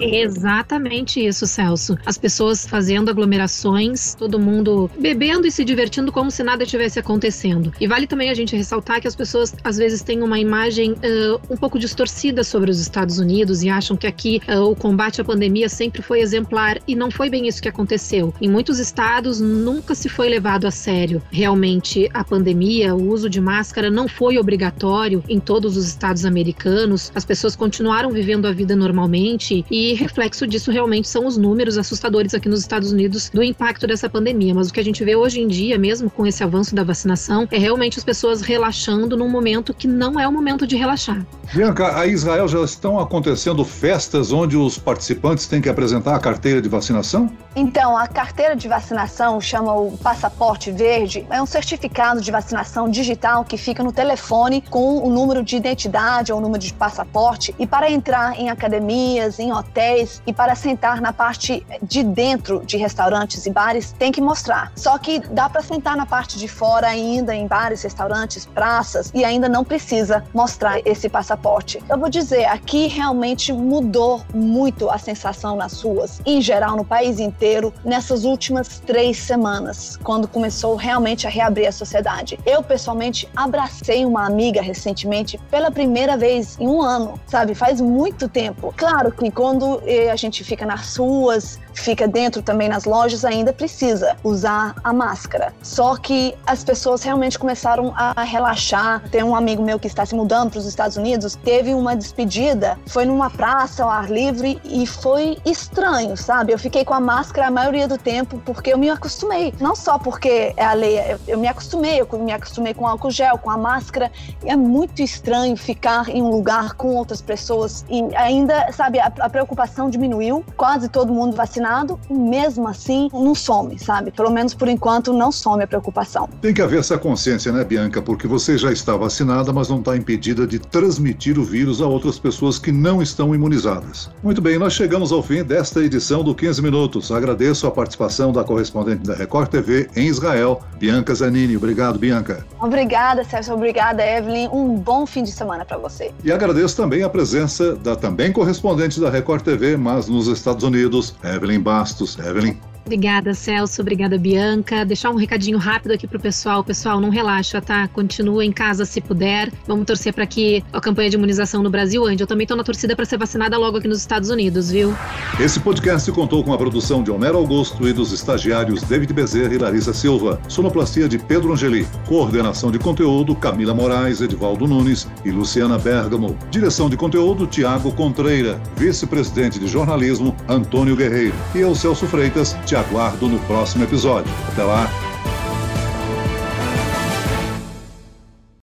Exatamente 0.00 1.24
isso, 1.24 1.46
Celso. 1.46 1.96
As 2.04 2.18
pessoas 2.18 2.66
fazendo 2.66 3.10
aglomerações, 3.10 4.14
todo 4.14 4.38
mundo 4.38 4.90
bebendo 4.98 5.46
e 5.46 5.50
se 5.50 5.64
divertindo 5.64 6.10
como 6.12 6.30
se 6.30 6.42
nada 6.42 6.64
tivesse 6.64 6.98
acontecendo. 6.98 7.72
E 7.80 7.86
vale 7.86 8.06
também 8.06 8.30
a 8.30 8.34
gente 8.34 8.56
ressaltar 8.56 9.00
que 9.00 9.08
as 9.08 9.16
pessoas 9.16 9.54
às 9.62 9.76
vezes 9.76 10.02
têm 10.02 10.15
uma 10.22 10.38
imagem 10.38 10.92
uh, 10.92 11.40
um 11.50 11.56
pouco 11.56 11.78
distorcida 11.78 12.42
sobre 12.44 12.70
os 12.70 12.80
Estados 12.80 13.18
Unidos 13.18 13.62
e 13.62 13.68
acham 13.68 13.96
que 13.96 14.06
aqui 14.06 14.40
uh, 14.48 14.62
o 14.62 14.76
combate 14.76 15.20
à 15.20 15.24
pandemia 15.24 15.68
sempre 15.68 16.02
foi 16.02 16.20
exemplar 16.20 16.78
e 16.86 16.94
não 16.94 17.10
foi 17.10 17.28
bem 17.30 17.46
isso 17.48 17.60
que 17.60 17.68
aconteceu. 17.68 18.32
Em 18.40 18.48
muitos 18.48 18.78
estados 18.78 19.40
nunca 19.40 19.94
se 19.94 20.08
foi 20.08 20.28
levado 20.28 20.66
a 20.66 20.70
sério 20.70 21.22
realmente 21.30 22.08
a 22.12 22.24
pandemia, 22.24 22.94
o 22.94 23.08
uso 23.08 23.28
de 23.28 23.40
máscara 23.40 23.90
não 23.90 24.08
foi 24.08 24.38
obrigatório 24.38 25.22
em 25.28 25.40
todos 25.40 25.76
os 25.76 25.86
estados 25.86 26.24
americanos. 26.24 27.10
As 27.14 27.24
pessoas 27.24 27.56
continuaram 27.56 28.10
vivendo 28.10 28.46
a 28.46 28.52
vida 28.52 28.76
normalmente 28.76 29.64
e 29.70 29.94
reflexo 29.94 30.46
disso 30.46 30.70
realmente 30.70 31.08
são 31.08 31.26
os 31.26 31.36
números 31.36 31.78
assustadores 31.78 32.34
aqui 32.34 32.48
nos 32.48 32.60
Estados 32.60 32.92
Unidos 32.92 33.30
do 33.32 33.42
impacto 33.42 33.86
dessa 33.86 34.08
pandemia. 34.08 34.54
Mas 34.54 34.68
o 34.68 34.72
que 34.72 34.80
a 34.80 34.84
gente 34.84 35.04
vê 35.04 35.16
hoje 35.16 35.40
em 35.40 35.48
dia, 35.48 35.78
mesmo 35.78 36.10
com 36.10 36.26
esse 36.26 36.42
avanço 36.42 36.74
da 36.74 36.84
vacinação, 36.84 37.48
é 37.50 37.58
realmente 37.58 37.98
as 37.98 38.04
pessoas 38.04 38.40
relaxando 38.40 39.16
num 39.16 39.28
momento 39.28 39.74
que 39.74 39.88
não 39.88 40.05
é 40.18 40.26
o 40.26 40.32
momento 40.32 40.66
de 40.66 40.76
relaxar. 40.76 41.24
Bianca, 41.52 41.98
a 41.98 42.06
Israel 42.06 42.48
já 42.48 42.60
estão 42.60 42.98
acontecendo 42.98 43.64
festas 43.64 44.32
onde 44.32 44.56
os 44.56 44.78
participantes 44.78 45.46
têm 45.46 45.60
que 45.60 45.68
apresentar 45.68 46.16
a 46.16 46.18
carteira 46.18 46.60
de 46.60 46.68
vacinação? 46.68 47.30
Então, 47.54 47.96
a 47.96 48.06
carteira 48.06 48.54
de 48.54 48.68
vacinação 48.68 49.40
chama 49.40 49.72
o 49.72 49.96
passaporte 49.96 50.70
verde, 50.70 51.26
é 51.30 51.40
um 51.40 51.46
certificado 51.46 52.20
de 52.20 52.30
vacinação 52.30 52.90
digital 52.90 53.44
que 53.44 53.56
fica 53.56 53.82
no 53.82 53.92
telefone 53.92 54.60
com 54.60 54.98
o 54.98 55.08
número 55.08 55.42
de 55.42 55.56
identidade 55.56 56.32
ou 56.32 56.38
o 56.38 56.42
número 56.42 56.62
de 56.62 56.74
passaporte 56.74 57.54
e 57.58 57.66
para 57.66 57.90
entrar 57.90 58.38
em 58.38 58.50
academias, 58.50 59.38
em 59.38 59.52
hotéis 59.52 60.20
e 60.26 60.32
para 60.32 60.54
sentar 60.54 61.00
na 61.00 61.12
parte 61.12 61.64
de 61.82 62.02
dentro 62.02 62.62
de 62.66 62.76
restaurantes 62.76 63.46
e 63.46 63.50
bares 63.50 63.92
tem 63.92 64.12
que 64.12 64.20
mostrar. 64.20 64.72
Só 64.76 64.98
que 64.98 65.20
dá 65.30 65.48
para 65.48 65.62
sentar 65.62 65.96
na 65.96 66.04
parte 66.04 66.38
de 66.38 66.48
fora 66.48 66.88
ainda 66.88 67.34
em 67.34 67.46
bares, 67.46 67.82
restaurantes, 67.82 68.44
praças 68.44 69.10
e 69.14 69.24
ainda 69.24 69.48
não 69.48 69.64
precisa 69.64 69.85
mostrar 70.34 70.80
esse 70.84 71.08
passaporte. 71.08 71.82
Eu 71.88 71.98
vou 71.98 72.08
dizer, 72.08 72.44
aqui 72.44 72.86
realmente 72.86 73.52
mudou 73.52 74.22
muito 74.34 74.90
a 74.90 74.98
sensação 74.98 75.56
nas 75.56 75.80
ruas, 75.82 76.20
em 76.24 76.40
geral 76.40 76.76
no 76.76 76.84
país 76.84 77.18
inteiro, 77.18 77.72
nessas 77.84 78.24
últimas 78.24 78.80
três 78.80 79.16
semanas, 79.18 79.96
quando 80.02 80.28
começou 80.28 80.76
realmente 80.76 81.26
a 81.26 81.30
reabrir 81.30 81.66
a 81.66 81.72
sociedade. 81.72 82.38
Eu 82.44 82.62
pessoalmente 82.62 83.28
abracei 83.34 84.04
uma 84.04 84.26
amiga 84.26 84.60
recentemente 84.60 85.38
pela 85.50 85.70
primeira 85.70 86.16
vez 86.16 86.56
em 86.58 86.66
um 86.66 86.82
ano, 86.82 87.18
sabe? 87.26 87.54
Faz 87.54 87.80
muito 87.80 88.28
tempo. 88.28 88.72
Claro 88.76 89.12
que 89.12 89.30
quando 89.30 89.82
eh, 89.86 90.10
a 90.10 90.16
gente 90.16 90.42
fica 90.44 90.66
nas 90.66 90.96
ruas, 90.96 91.58
fica 91.80 92.08
dentro 92.08 92.42
também 92.42 92.68
nas 92.68 92.84
lojas 92.84 93.24
ainda 93.24 93.52
precisa 93.52 94.16
usar 94.24 94.74
a 94.82 94.92
máscara. 94.92 95.52
Só 95.62 95.96
que 95.96 96.34
as 96.46 96.64
pessoas 96.64 97.02
realmente 97.02 97.38
começaram 97.38 97.92
a 97.96 98.22
relaxar. 98.22 99.02
Tem 99.10 99.22
um 99.22 99.34
amigo 99.34 99.62
meu 99.62 99.78
que 99.78 99.86
está 99.86 100.04
se 100.04 100.14
mudando 100.14 100.50
para 100.50 100.58
os 100.58 100.66
Estados 100.66 100.96
Unidos, 100.96 101.36
teve 101.36 101.74
uma 101.74 101.94
despedida, 101.94 102.78
foi 102.86 103.04
numa 103.04 103.30
praça 103.30 103.84
ao 103.84 103.90
ar 103.90 104.10
livre 104.10 104.60
e 104.64 104.86
foi 104.86 105.38
estranho, 105.44 106.16
sabe? 106.16 106.52
Eu 106.52 106.58
fiquei 106.58 106.84
com 106.84 106.94
a 106.94 107.00
máscara 107.00 107.48
a 107.48 107.50
maioria 107.50 107.86
do 107.86 107.98
tempo 107.98 108.40
porque 108.44 108.72
eu 108.72 108.78
me 108.78 108.90
acostumei. 108.90 109.52
Não 109.60 109.74
só 109.74 109.98
porque 109.98 110.54
é 110.56 110.64
a 110.64 110.72
lei, 110.72 110.98
eu 111.26 111.38
me 111.38 111.46
acostumei, 111.46 112.00
eu 112.00 112.18
me 112.18 112.32
acostumei 112.32 112.74
com 112.74 112.86
álcool 112.86 113.10
gel, 113.10 113.38
com 113.38 113.50
a 113.50 113.56
máscara. 113.56 114.10
É 114.44 114.56
muito 114.56 115.02
estranho 115.02 115.56
ficar 115.56 116.08
em 116.08 116.22
um 116.22 116.30
lugar 116.30 116.74
com 116.74 116.94
outras 116.94 117.20
pessoas 117.20 117.84
e 117.88 118.14
ainda, 118.16 118.70
sabe, 118.72 118.98
a, 118.98 119.12
a 119.20 119.28
preocupação 119.28 119.90
diminuiu, 119.90 120.44
quase 120.56 120.88
todo 120.88 121.12
mundo 121.12 121.36
vacinado, 121.36 121.65
e 122.10 122.14
mesmo 122.14 122.68
assim 122.68 123.08
não 123.12 123.34
some, 123.34 123.78
sabe? 123.78 124.10
Pelo 124.10 124.30
menos 124.30 124.54
por 124.54 124.68
enquanto 124.68 125.12
não 125.12 125.32
some 125.32 125.62
a 125.62 125.66
preocupação. 125.66 126.28
Tem 126.40 126.54
que 126.54 126.62
haver 126.62 126.80
essa 126.80 126.96
consciência, 126.96 127.50
né, 127.52 127.64
Bianca? 127.64 128.00
Porque 128.00 128.26
você 128.26 128.56
já 128.56 128.72
está 128.72 128.96
vacinada, 128.96 129.52
mas 129.52 129.68
não 129.68 129.78
está 129.78 129.96
impedida 129.96 130.46
de 130.46 130.58
transmitir 130.58 131.38
o 131.38 131.44
vírus 131.44 131.80
a 131.80 131.86
outras 131.86 132.18
pessoas 132.18 132.58
que 132.58 132.70
não 132.70 133.02
estão 133.02 133.34
imunizadas. 133.34 134.10
Muito 134.22 134.40
bem, 134.40 134.58
nós 134.58 134.72
chegamos 134.72 135.12
ao 135.12 135.22
fim 135.22 135.42
desta 135.42 135.80
edição 135.80 136.22
do 136.22 136.34
15 136.34 136.62
Minutos. 136.62 137.10
Agradeço 137.10 137.66
a 137.66 137.70
participação 137.70 138.32
da 138.32 138.44
correspondente 138.44 139.02
da 139.02 139.14
Record 139.14 139.48
TV 139.48 139.88
em 139.96 140.06
Israel, 140.06 140.60
Bianca 140.78 141.14
Zanini. 141.14 141.56
Obrigado, 141.56 141.98
Bianca. 141.98 142.44
Obrigada, 142.60 143.24
Sérgio. 143.24 143.54
Obrigada, 143.54 144.04
Evelyn. 144.04 144.48
Um 144.52 144.76
bom 144.76 145.06
fim 145.06 145.22
de 145.22 145.32
semana 145.32 145.64
para 145.64 145.78
você. 145.78 146.12
E 146.22 146.30
agradeço 146.32 146.76
também 146.76 147.02
a 147.02 147.08
presença 147.08 147.74
da 147.76 147.96
também 147.96 148.32
correspondente 148.32 149.00
da 149.00 149.10
Record 149.10 149.42
TV, 149.42 149.76
mas 149.76 150.08
nos 150.08 150.26
Estados 150.28 150.64
Unidos, 150.64 151.14
Evelyn 151.24 151.55
Bastos. 151.62 152.18
Evelyn. 152.18 152.75
Obrigada, 152.86 153.34
Celso. 153.34 153.82
Obrigada, 153.82 154.16
Bianca. 154.16 154.84
Deixar 154.84 155.10
um 155.10 155.16
recadinho 155.16 155.58
rápido 155.58 155.90
aqui 155.90 156.06
pro 156.06 156.20
pessoal. 156.20 156.62
Pessoal, 156.62 157.00
não 157.00 157.10
relaxa, 157.10 157.60
tá? 157.60 157.88
Continua 157.88 158.44
em 158.44 158.52
casa 158.52 158.84
se 158.84 159.00
puder. 159.00 159.52
Vamos 159.66 159.86
torcer 159.86 160.12
para 160.12 160.24
que 160.24 160.62
a 160.72 160.80
campanha 160.80 161.10
de 161.10 161.16
imunização 161.16 161.64
no 161.64 161.68
Brasil 161.68 162.06
ande. 162.06 162.22
Eu 162.22 162.28
também 162.28 162.46
tô 162.46 162.54
na 162.54 162.62
torcida 162.62 162.94
para 162.94 163.04
ser 163.04 163.18
vacinada 163.18 163.58
logo 163.58 163.78
aqui 163.78 163.88
nos 163.88 163.98
Estados 163.98 164.30
Unidos, 164.30 164.70
viu? 164.70 164.94
Esse 165.40 165.58
podcast 165.58 166.10
contou 166.12 166.44
com 166.44 166.52
a 166.52 166.58
produção 166.58 167.02
de 167.02 167.10
Homero 167.10 167.36
Augusto 167.38 167.88
e 167.88 167.92
dos 167.92 168.12
estagiários 168.12 168.82
David 168.82 169.12
Bezerra 169.12 169.52
e 169.52 169.58
Larissa 169.58 169.92
Silva. 169.92 170.40
Sonoplastia 170.46 171.08
de 171.08 171.18
Pedro 171.18 171.52
Angeli. 171.52 171.88
Coordenação 172.06 172.70
de 172.70 172.78
conteúdo 172.78 173.34
Camila 173.34 173.74
Moraes, 173.74 174.20
Edvaldo 174.20 174.68
Nunes 174.68 175.08
e 175.24 175.32
Luciana 175.32 175.76
Bergamo. 175.76 176.38
Direção 176.52 176.88
de 176.88 176.96
conteúdo 176.96 177.48
Tiago 177.48 177.90
Contreira. 177.90 178.60
Vice-presidente 178.76 179.58
de 179.58 179.66
jornalismo 179.66 180.36
Antônio 180.48 180.94
Guerreiro. 180.94 181.34
E 181.52 181.58
eu, 181.58 181.74
Celso 181.74 182.06
Freitas, 182.06 182.56
te 182.76 182.78
aguardo 182.78 183.28
no 183.28 183.38
próximo 183.40 183.84
episódio. 183.84 184.30
Até 184.52 184.62
lá! 184.62 185.05